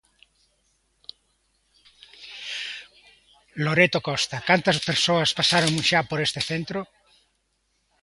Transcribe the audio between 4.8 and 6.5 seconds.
persoas pasaron xa por ese